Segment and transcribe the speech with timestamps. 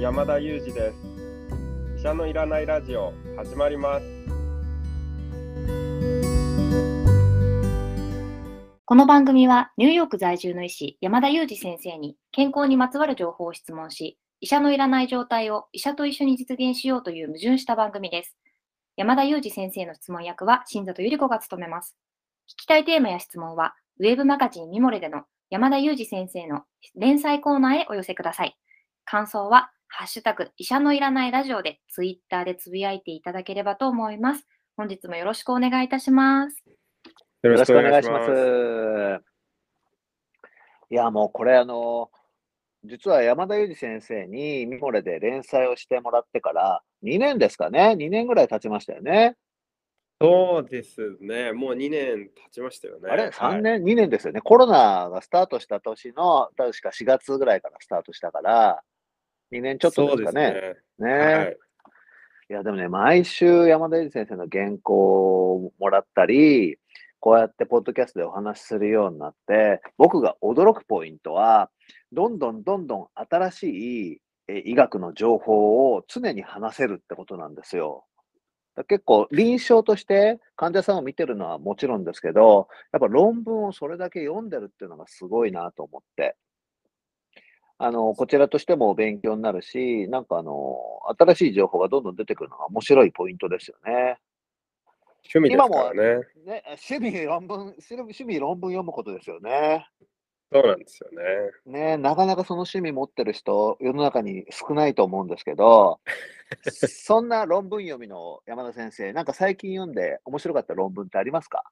[0.00, 0.96] 山田裕二です。
[1.98, 4.06] 医者のいらないラジオ始まります。
[8.86, 18.38] この番組はニューヨーク在住の医師山田裕二先生に健康にまつわる情報を質問し医者のいらない状態を医者と一緒に実現しようという矛盾した番組です。
[18.96, 21.94] 山田裕二先生の質問役は新里ゆり子が務めます。
[22.48, 26.62] 聞きたいテーマや質問はウェブマガジンミモレでの山田裕二先生の
[26.94, 28.56] 連載コーナーへお寄せください。
[29.04, 34.46] 感想はハッシュタグ医者のいらないラジオでツイッターでつぶやいていただければと思います。
[34.76, 36.62] 本日もよろしくお願いいたします。
[37.42, 39.20] よよろしくお願いします。
[40.90, 42.10] いや、もうこれ、あの、
[42.84, 49.36] 実は山田裕二先生にミモレで連載をしてもらってから2年ですかね、2年ぐらい経ちましたよね。
[50.22, 51.52] そうですね。
[51.52, 53.10] もう2年経ちましたよね。
[53.10, 53.30] あれ、はい。
[53.32, 54.40] 3年、2年ですよね。
[54.40, 58.82] コロナがスタートした年の、確か4月ぐらいからスタートしたから、
[59.52, 60.76] 2年ちょっとですかね。
[60.98, 61.56] ねねはい
[62.50, 66.78] いや、でもね、毎週山田裕二先生の原稿をもらったり、
[67.20, 71.70] こうやってポッドキャストでお話しするようになって、僕が驚くポイントは、
[72.10, 73.62] どんどんどんどん新し
[74.14, 78.04] いえ医学の情報を常に話せるってことなんですよ。
[78.74, 86.36] だ結構臨床として患者さんを見てるのはもちろんですけど、やっぱ論文をそれだけ読んでるっていうのがすごいなと思って。
[87.82, 90.76] あの、こちらとしても勉強になるし、なんかあの、
[91.18, 94.18] 新しい情報がどんどん出てくるのが面白いポイントですよね。
[95.34, 97.58] 趣味ですからねね、趣味論文、
[97.90, 99.88] 趣味論文読むことですよね。
[100.52, 101.08] そうなんですよ
[101.64, 106.00] ねね、なかなかその趣味持ってる人、世の中に少ないと思うんですけど、
[106.68, 111.64] そんな論文読みの山田先生、なんか最近読んで面白かった論文ってありますか？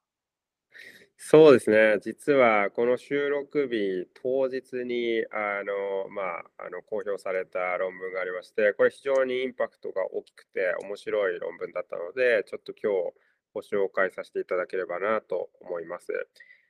[1.21, 6.21] そうですね実はこの収録日当日にあの、ま
[6.57, 13.13] あ、あの公表された論文がありましてこれ非常にインパクトが大きくて面白い論文だったのでちょっと今日
[13.53, 16.07] ご紹介させていただければなと思います。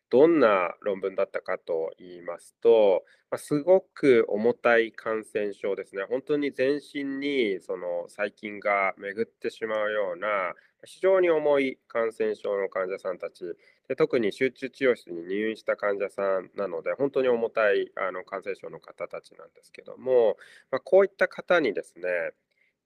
[0.09, 6.03] どんな論文だったかと言いますと、まあ、すごく重たい感染症ですね。
[6.09, 10.55] 本当に全身にその細菌が巡ってしまうような
[10.85, 13.55] 非常に重い感染症の患者さんたち
[13.87, 20.37] で特に集中治療室に入院した患者さんなので本当に重たいあの感染症の方たちなんですけども、
[20.71, 22.09] まあ、こういった方にですね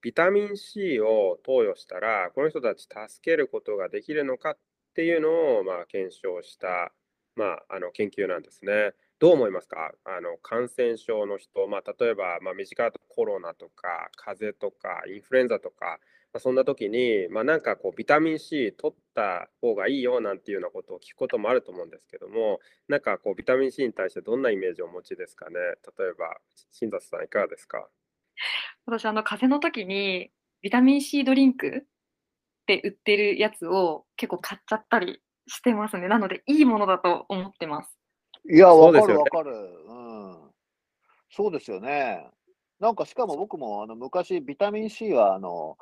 [0.02, 4.58] ビタミン C を投与したらこの人たち助けることができるのかっ
[4.96, 6.92] ていうのをまあ検証した、
[7.36, 8.94] まあ、あの研究なんですね。
[9.20, 9.94] どう思いますか？
[10.04, 16.00] あの感染症の人、まあ、例えば、まあ、身近だとコロナとか風邪とかインフルエンザとか、
[16.34, 25.56] まあ、そんな時に、まあ、なんかこうビタミン C 取った方がいいよなんていうようなことを聞くこともあると思うんですけどもなんかこうビタミン C に対してどんなイメージをお持ちですかね？
[25.60, 26.38] 例えば
[26.72, 27.88] 新里さんいかがですか？
[28.88, 31.82] 私あの風邪の時にビタミン C ドリンクっ
[32.66, 37.96] て売ってるやつを結構買っちゃったりしてますねなのでいいものだと思ってます
[38.50, 39.56] いや、わかそうですよねるわかる。
[39.88, 39.94] う
[40.48, 40.52] ん。
[41.30, 42.28] そうですよね。
[42.80, 45.78] なんかしかも僕もあの昔ビタミン C はあの、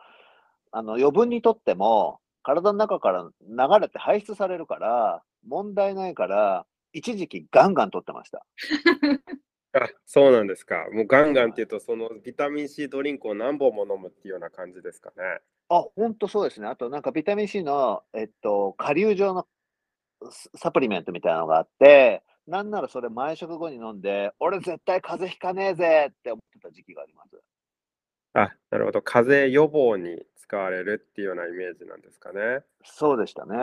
[0.72, 8.46] あの余分にとっても体の中から流れて排出されるから問題ないから一時期ガンガン取ってました。
[9.74, 10.88] あそうなんですか。
[10.92, 15.40] もうガンガンっていうと、そのビタミン C ドリンクを何本も飲むっていうような感じですかね。
[15.70, 16.68] あ、ほんとそうですね。
[16.68, 19.48] あとなんかビタミン C の、えっと、顆粒状の
[20.30, 27.42] ササプリメントみたいなのがあって、なんならそれ毎食後に飲んで、俺絶対風邪ひかねえぜって思ってた時期があります。
[28.34, 29.02] あ、なるほど。
[29.02, 32.60] 風邪予防に使われるっていうようなイメージなんですかね。
[32.84, 33.56] そうでしたね。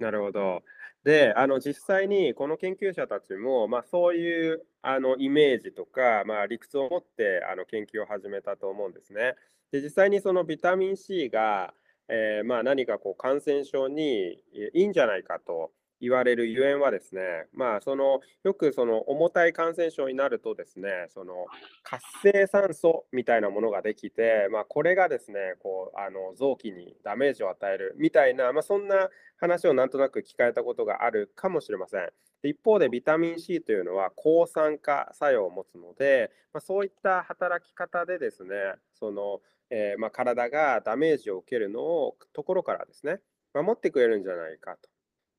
[0.00, 0.62] なるほど。
[1.04, 9.36] で、あの実際にこの研究者たちも、まあ、そういうあのイメージとか、まあ、理屈を持ってあの研究を始めたと思うんですね。
[9.70, 11.72] で、実際にそのビタミン C が、
[12.08, 15.70] えーまあ、何かこう感染症にえいいんじゃないかと
[16.02, 17.22] 言われるゆえんはですね、
[17.54, 21.46] まあ、そのよくその重たい感染症になるとですね、その
[21.82, 32.10] 活性酸素みたいなものができて、まあ、これがですね、こうあの臓器にダメージを与えるみたいな、まあ、そんな話をなんとなく聞かれたことがあるかもしれません。
[32.42, 38.56] 一方でビタミン C というのは抗酸化作用を持つので、まあ、そういった働き方でですね、
[38.98, 39.40] その
[39.74, 43.20] えーま、体がダメージを受けるのをところからですね、
[43.54, 44.91] 守ってくれるんじゃないかと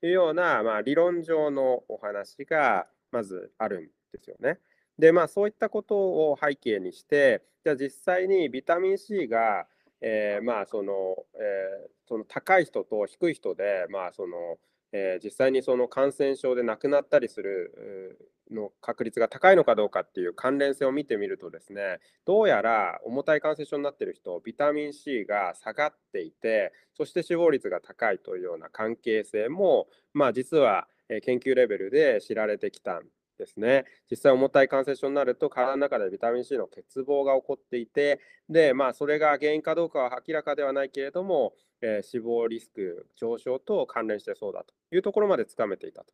[0.07, 4.59] いうような、まあ、理論上のお話がまずあるんですよね。
[4.97, 5.95] で、まあ、そういったこと
[6.31, 9.67] を背景にして、じゃあ実際にビタミン C が、
[10.01, 14.57] えまあそのえその高い人と低い人で、まあその
[14.91, 30.87] えー実際にその感染症で亡くなったりするの確率が高いのかどうかっていう関連性を見てみるとですねどうやら重たい感染症になっている人ビタミン C が下がっていてそして死亡率が高いというような関係性も、まあ、実は
[31.23, 33.03] 研究レベルで知られてきたん
[33.37, 38.19] ですね実際重たい感染症になると体の中でビタミン C の欠乏が起こっていて
[38.49, 46.13] で、まあ、それが原因かどうかは明らかではないけれども、えー、死亡リスク上昇と関連してそうだというところまでつかめていたと。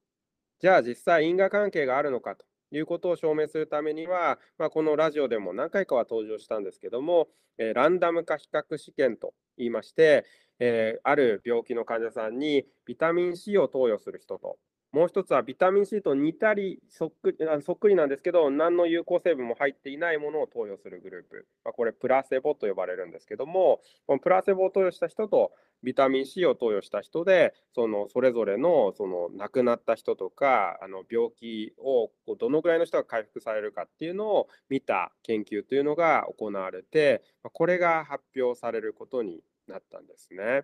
[0.60, 10.26] じゃあ実際因果関係があるのかということを証明するためには、まあ、このラジオでも何回かは登場したんですけども、えー、ランダム化比較試験といいまして、
[10.60, 14.58] えー、ある病気の患者さんにビタミン C を投与する人と
[14.92, 25.52] もう一つはビタミン C と似たりそっくりそっくりなんですけど、何の有効成分も入っていないものを投与するグループ、まあ、これプラセボと呼ばれるんですけども、このプラセボを投与した人と
[25.84, 37.22] ビタミン C を投与した人で、そのそれぞれのその亡くなった人とか、あの病気をどのぐらいの人が回復されるかっていうのを見た研究というのが行われて、
[37.54, 40.64] これが発表されることになったんですね。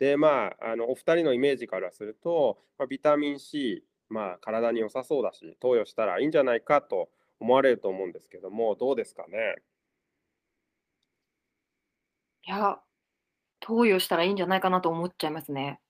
[0.00, 9.62] で、まあ、あのお二人のイメージからすると、まあ、ビタミン C、まあ、体に良さそうだし、投与したらいいんじゃないかと思われると思うんですけども、どうですかね？
[12.46, 12.80] いや、
[13.60, 15.80] 投与したらいいんじゃないかなと思っちゃいますね。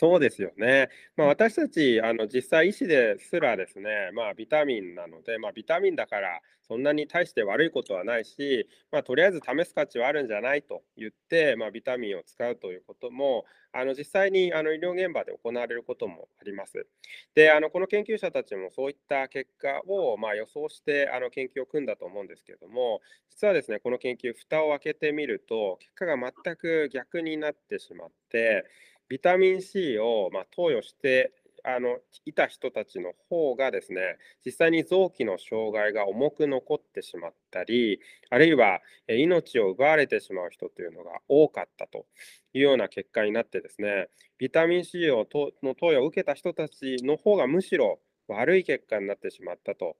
[0.00, 0.90] そうですよね。
[1.16, 16.86] まあ、私たちあの実際医師ですらですね、まあ、ビタミンなので、まあ、ビタミンだからそんなに大して悪いことはないし、まあ、とりあえず試す価値はあるんじゃないと言って、まあ、ビタミンを使うということもあの実際にあの医療現場で行われることもあります。
[17.34, 23.00] であのこの研究者たちもそういった結果を、まあ、予想してあの研究を組んだと思うんですけれども
[23.30, 28.64] 実はですねこの研究蓋を開けてみると結果が全く逆になってしまって
[29.08, 31.32] ビタミン C を、まあ、投与して
[31.64, 38.00] あのいた人たちの方がですね実際に臓器の障害が重く残ってしまったり
[38.30, 42.06] あるいは命を奪われてしまう人というのが多かったと
[42.54, 44.08] いうような結果になってですね
[44.38, 49.96] ビタミン C をとの投与を受けた人たちの方がむしろ悪い結果になってしまったと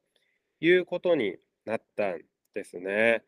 [0.60, 2.20] いうことになったん
[2.54, 3.22] ですね。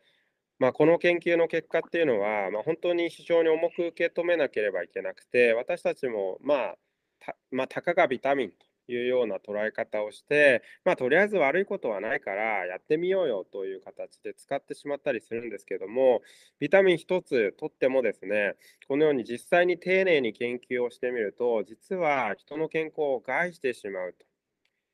[0.61, 6.79] まあ、この研究の結果っていうのは、まあ、本当に非常に重く受け止めなければいけなくて、私たちも、まあ、
[7.19, 8.57] たまあ、たかがビタミンと
[8.93, 16.21] いうような捉え方をして、まあ、とりあえず悪いことはないからやってみようよという形で使ってしまったりするんですけども、
[16.59, 18.55] ビタミン1つとってもですね、
[18.87, 24.27] このように実際に丁寧に研究をしてみると、実は人の健康を害してしまうと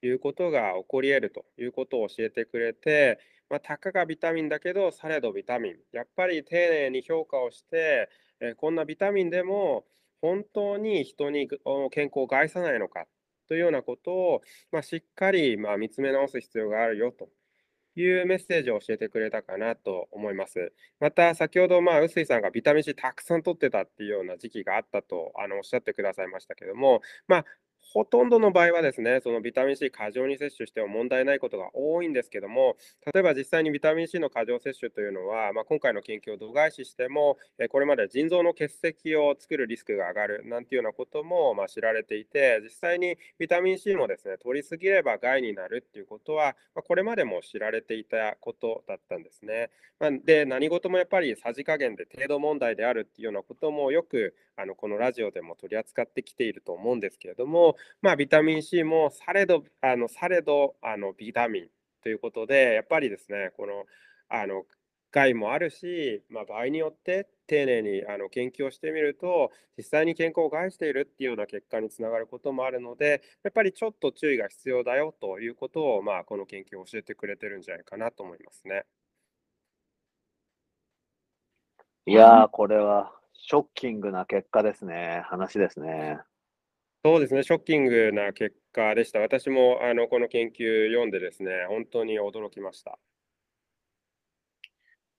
[0.07, 3.19] いうことが起こり得るということを教えてくれて、
[3.49, 5.77] まあ、たかがビタミンだけど、されどビタミン。
[5.93, 8.09] やっぱり丁寧に評価をして、
[8.41, 9.85] えー、こんなビタミンでも
[10.21, 11.49] 本当に人に
[11.91, 13.07] 健康を害さないのか
[13.49, 17.29] というようなことを、まあ、しっかりまあ見つめ直す必要があるよと
[17.95, 20.73] いうメッセージを教えてくれたかなと思います。
[21.01, 27.45] また、先ほど、まあ、臼井さんがビタミン C たくさん取ってたっていうような時期があったとあのおっしゃってくださいましたけども、まあ、
[27.93, 32.77] ほとんどの場合はですね、そのビタミン C 過剰に摂取しても問題ないことが多いんですけども、
[33.15, 37.39] 例えば実際にビタミン C の過剰摂取というのは、まあ、今回の研究を度外視しても、
[37.71, 49.71] これまで腎臓の結石を作るリスクが上がるなんていうようなこともま知られていて、実際にビタミン C もですね、取りすぎれば害になるっていうことは、まこれまでも知られていたことだったんですね。
[50.01, 61.69] まで、何事もやっぱりさじ加減で程度問題であるっていうようなこともよくあのこのラジオでも取り扱ってきていると思うんですけれども、まあ、ビタミン C もされど、あのされどあのビタミン
[62.03, 63.85] ということで、やっぱりですね、この
[64.29, 64.65] あの
[65.13, 78.85] 害もあるし、まあ、場合によって丁寧にあの研究をしてみると、実際に健康を害しているっていうような結果につながることもあるので、やっぱりちょっと注意が必要だよということを、まあ、この研究を教えてくれてるんじゃないかなと思いますね。
[82.05, 85.23] いやー、これはショッキングな結果ですね。
[85.27, 86.19] 話ですね。
[87.07, 89.21] そうですね、ショッキングな結果でした。
[89.21, 92.99] 私もあのこの研究読んでですね、本当に驚きました。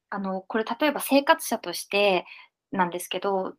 [0.09, 2.25] あの、これ例えば生活者として
[2.73, 3.55] なんですけど、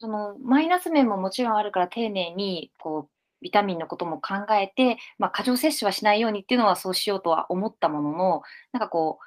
[0.00, 9.24] そのマイナス面ももちろんあるから丁寧にこうビタミンのことも考えて、まあ、過剰摂取はしないようにっていうのはそうしようとは思ったものの、なんかこう、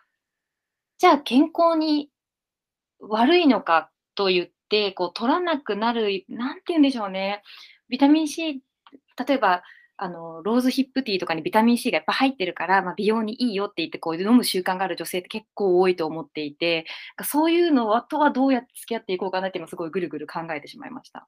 [0.97, 2.09] じゃあ健康に
[2.99, 4.49] 悪いのかと言っ、
[4.95, 7.41] こう取らなくなる、なんて言うんでしょうね。
[7.89, 8.61] ビタミン C、
[9.27, 9.63] 例えば、
[9.99, 16.85] あの、ローズヒップティーとかにビタミン C がやっぱ入ってるから、まあ、美容にいいよって言って、こう飲む習慣がある女性って結構多いと思っていて、
[17.23, 21.27] そういうのとはどうやって付き合っていこうかなって今すごいぐるぐる考えてしまいました。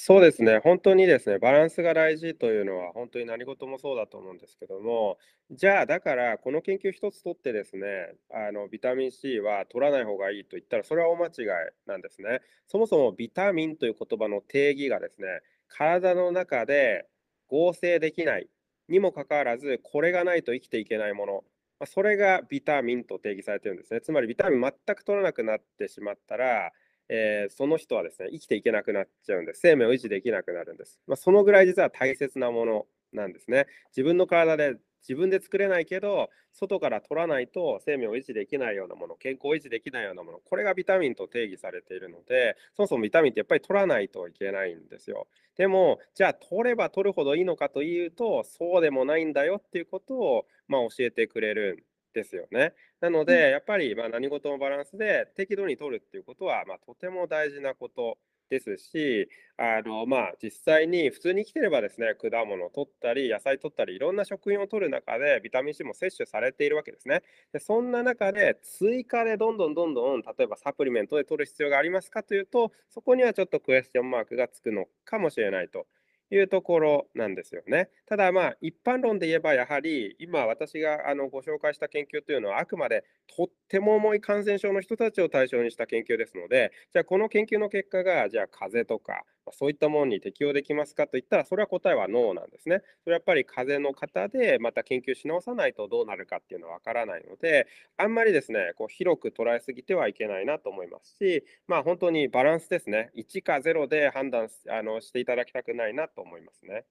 [0.00, 5.18] そうですね、本当にですね、バランスが大事というのは、本当に何事もそうだと思うんですけども、
[5.50, 11.30] じゃあ、だから、この研究一つとってですね、あのビタミン C は取らない方がいいと言ったら、それは大間違
[11.68, 12.42] いなんですね。
[12.68, 17.08] そもそもビタミンという言葉の定義がですね、体の中で
[17.48, 18.48] 合成できない
[18.88, 21.44] にもかかわらず、これがないと生きていけないもの、
[21.80, 24.00] ま、それがビタミンと定義されてるんですね。
[24.00, 26.70] つまり、ビタミン全く取らなくなってしまったら、
[27.08, 29.60] えー、その人はですね、生きていけなくなっちゃうんです。
[29.60, 31.00] 生命を維持できなくなるんです。
[31.06, 33.66] まあ、そのぐらい実は大切なものなんですね。
[33.90, 45.28] 自分の体で自分で作れないけど、外から取らないと生命を維持できないようなもの、健康を維持できないようなもの、これがビタミンと定義されているので、そもそもビタミンってやっぱり取らないといけないんですよ。
[45.56, 52.74] でも、じゃあ取れば取るほどいいのかというと、そうでもないんだよっていうことを、まあ、教えてくれるですよね。
[53.00, 58.18] なので、やっぱりま何事もバランスで適度に取るっていうことは、まとても大事なこと
[58.50, 67.22] ですし、あのまあ、実際に普通に生きてればですね、果物を取ったり、野菜取ったり、いろんな食品を取る中で、ビタミン C も摂取されているわけですね。
[67.52, 75.86] でそんな中で、追加でどんどんどんどん、例えばサプリメントで取る必要がありますかというと、そこにはちょっとクエスチョンマークがつくのかもしれないと。
[76.30, 77.90] いうところなんですよね。
[78.06, 92.82] ただまあ一般論で言えばやはり今私があのご紹介した研究というのはあくまでとっても重い感染症の人たちを対象にした研究ですのでじゃあこの研究の結果がじゃあ風邪とかそういったものに適用できますかといったらそれは答えはノーなんですね。
[93.04, 97.66] それはやっぱり風邪の方でまた研究し直さないとどうなるかっていうのはわからないので
[97.96, 106.84] あんまりですねこう広く捉えすぎてはいけないなと思いますしまあ本当にバランスですね1か0で判断あのしていただきたくないなとと思いますね。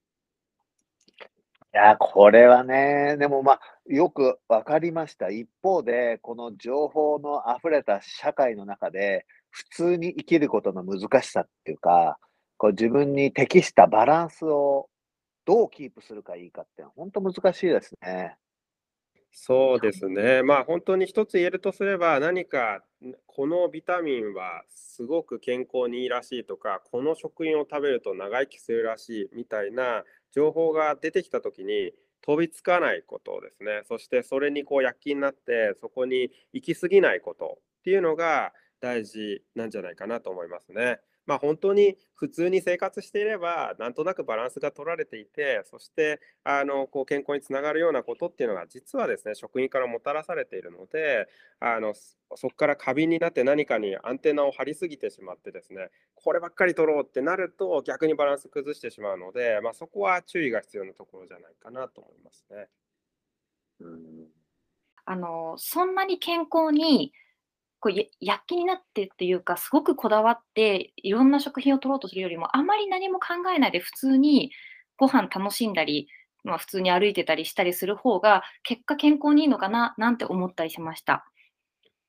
[1.74, 5.28] いや、これはね、でもまあ、よく分かりました。
[5.28, 12.18] 一方で、この情報の溢れた社会の中で、普通に生きることの難しさっていうか、
[12.56, 14.88] こう自分に適したバランスを
[15.44, 18.36] どうキープするかいいかって本当難しいですね。
[19.40, 20.42] そうですね。
[20.42, 22.82] まあ、本当に一つ言えるとすれば、何か
[23.26, 30.02] このビタミンはすごく健康にいいらしいとか、この食品を食べると長生きするらしいみたいな
[30.32, 33.82] 情報が出てきた時に飛びつかないことですね。
[33.86, 40.98] そしてそれにこう躍起になって、そこに行き過ぎないことっていうのが大事なんじゃないかなと思いますね。
[41.28, 51.28] まあ、本当に普通に生活していれば、なんとなくバランスが取られていて、そしてあのこう健康につながるようなことっていうのが、実はですね、食品からもたらされているので、
[51.60, 62.68] あのそこから過敏になって何かにアンテナを張りすぎてしまってですね、こればっかり取ろうってなると、逆にバランス崩してしまうので、まあ、そこは注意が必要なところじゃないかなと思いますね。
[63.80, 64.28] うん
[65.04, 67.12] あのそんなに健康に
[67.80, 74.50] こう躍起になってっていうか、すごくこだわって、いろんな食品を取ろうとするよりも、あまり何も考えないで普通に
[74.96, 76.08] ご飯楽しんだり、
[76.44, 81.26] まあ、普通に歩いてたりしたりする方が、結果健康にいいのかななんて思ったりしました。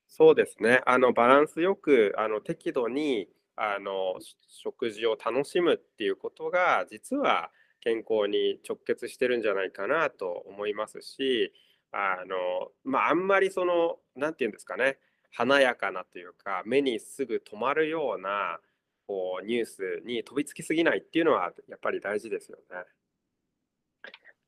[0.08, 0.82] そうですね。
[0.86, 4.14] あのバランスよくあの適度にあの
[4.48, 7.50] 食事を楽しむっていうことが実は
[7.80, 11.52] 健康に直結してるんじゃないかなと思いますし、
[11.92, 14.98] あのまああんまりその何て言うんですかね。
[15.32, 18.58] 華やかなというか目にすぐ止まるような
[19.06, 22.84] こうニュースに飛びつきすぎないっていうのはやっぱり大事ですよね。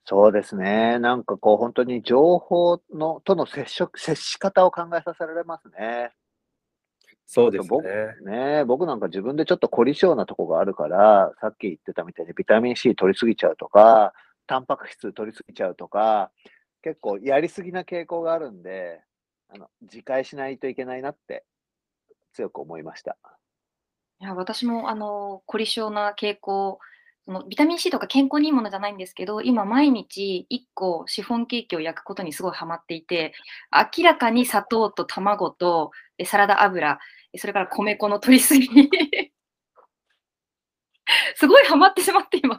[0.04, 0.98] そうですね。
[0.98, 6.12] なんかこう本当に情報のとの接触接し方を考えさせられますね。
[7.24, 8.58] そうです僕ね。
[8.58, 14.12] ね僕なんか自分でちょっと凝り性なとこがあるから、さっき言ってたみたいにビタミン C 取りすぎちゃうとか、
[14.46, 16.30] タンパク質取りすぎちゃうとか、
[16.82, 19.00] 結構やりすぎな傾向があるんで、
[19.54, 21.44] あの、自戒しないといけないなって
[22.32, 23.18] 強く思いました。
[24.20, 26.78] いや、私もあの、凝り性な傾向、
[27.24, 33.34] そのビタミン C とか健康にいいものじゃないんですけど、今毎日1個シフォンケーキを焼くことにすごいハマっていて、
[33.96, 36.98] 明らかに砂糖と卵とえサラダ油、
[37.36, 38.68] それから米粉の取りすぎ。
[41.36, 42.56] すごいハマってしまって今、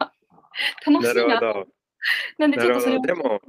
[0.86, 1.40] 楽しいな。
[1.40, 1.68] と。
[2.38, 3.42] なんでちょっとそれをでも、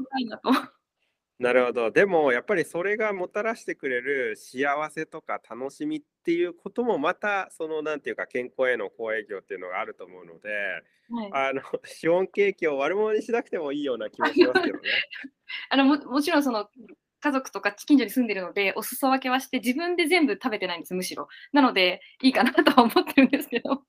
[1.39, 1.91] なるほど。
[1.91, 10.49] でも、やっぱりそれがもたらしてくれる幸せとか楽しみっていうこともまた、その、なんていうか、健康への好影響っていうのがあると思うので、
[11.11, 11.31] はい。
[11.33, 14.91] あの、 シフォンケーキを悪者にしなくてもいいような気もしますけどね。
[15.71, 16.69] あの、ももちろんその、
[17.21, 21.27] 家族とか近所に住んでるので、お裾分けはして、自分で全部食べてないんです、むしろ。
[21.53, 23.83] なので、いいかなとは思ってるんですけど。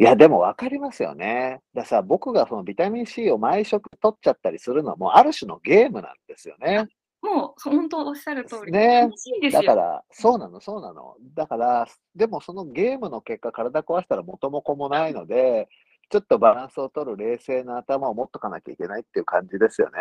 [0.00, 1.60] いや、でも分かりますよね。
[1.74, 6.88] ださ、僕がそのビタミン C を毎食取っちゃったりするのは、もうある種のゲームなんですよね。
[7.20, 8.72] もう、本当おっしゃる通り。
[8.72, 9.10] ね。
[9.52, 11.16] だから、そうなの、そうなの。
[11.34, 15.68] だから、でもそのゲームの結果、体壊したら元も子もないので、
[16.08, 19.98] ちょっとバランスを取る冷静な頭を持っとかなきゃいけないっていう感じですよね。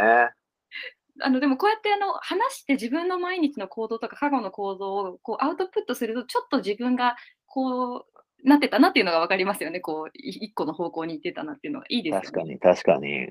[1.22, 9.80] あのでもこうやってあの話して自分の毎日の行動とか過去の行動をこうアウトプットするとちょっと自分がこうなってたなっていうのが分かりますよね。
[9.80, 12.26] こうい一個の方向に行ってたなっていうのがいいですよね。
[12.26, 13.30] 確かに、確かに。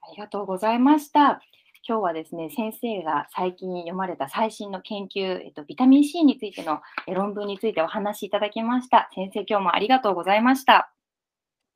[0.00, 1.40] ありがとうございました。
[1.86, 9.08] 今日はですね、先生が最近読まれた最新の研究、えっと、ビタミン C についてのえ論文についてお話しいただきました。
[9.14, 10.92] 先生、今日もありがとうございました。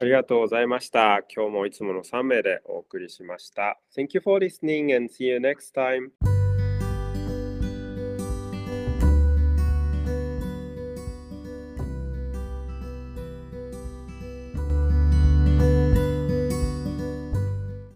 [0.01, 1.21] ありがとうございました。
[1.35, 3.79] 今日もいつもの3名でお送りしました。
[3.97, 6.32] Thank you for listening and see you next time.